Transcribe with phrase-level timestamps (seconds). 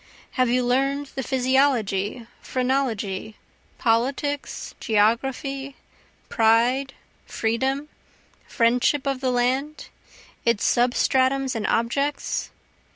[0.31, 3.35] Have you learn'd the physiology, phrenology,
[3.77, 5.75] politics, geography,
[6.27, 6.95] pride,
[7.27, 7.87] freedom,
[8.47, 9.89] friendship of the land?
[10.43, 12.49] its substratums and objects?